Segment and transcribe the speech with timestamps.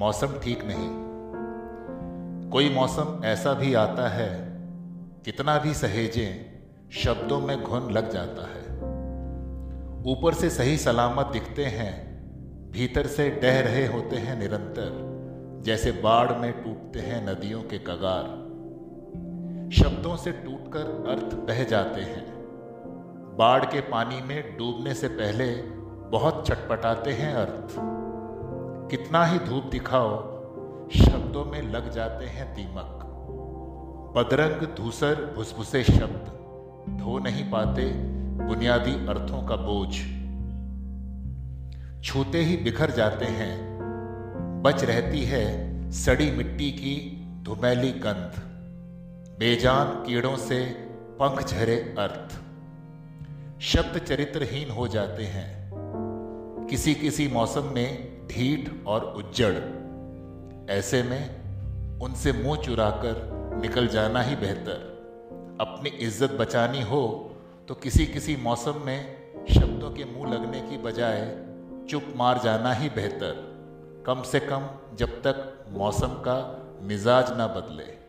[0.00, 0.90] मौसम ठीक नहीं।
[2.50, 4.28] कोई मौसम ऐसा भी आता है,
[5.24, 6.58] कितना भी सहेजें,
[6.90, 8.62] शब्दों में घुन लग जाता है।
[10.06, 11.92] ऊपर से सही सलामत दिखते हैं,
[12.70, 14.90] भीतर से डह रहे होते हैं निरंतर,
[15.64, 18.24] जैसे बाढ़ में टूटते हैं नदियों के कगार।
[19.72, 22.26] शब्दों से टूटकर अर्थ बह जाते हैं।
[23.38, 25.62] बाढ़ के पानी में डूबने से पहले
[26.10, 28.00] बहुत छटपटाते हैं अर्थ।
[28.90, 30.16] कितना ही धूप दिखाओ,
[30.90, 33.06] शब्दों में लग जाते हैं दीमक।
[34.16, 36.26] बदरंग, धूसर, भुसभुसे शब्द,
[37.00, 37.92] धो नहीं पाते
[38.44, 39.94] बुनियादी अर्थों का बोझ।
[42.04, 43.80] छूते ही बिखर जाते हैं,
[44.62, 48.42] बच रहती है सड़ी मिट्टी की धुमैली गंध।
[49.38, 50.66] बेजान कीड़ों से
[51.22, 52.32] पंख झरे अर्थ।
[53.62, 55.70] शब्द चरित्रहीन हो जाते हैं।
[56.70, 59.54] किसी किसी मौसम में ढीठ और उज्जड़
[60.72, 63.16] ऐसे में उनसे मुँह चुराकर
[63.62, 64.88] निकल जाना ही बेहतर।
[65.60, 67.02] अपनी इज़्ज़त बचानी हो
[67.68, 71.20] तो किसी किसी मौसम में शब्दों के मुँह लगने की बजाय
[71.90, 73.48] चुप मार जाना ही बेहतर।
[74.06, 76.36] कम से कम जब तक मौसम का
[76.82, 77.99] मिजाज ना बदले।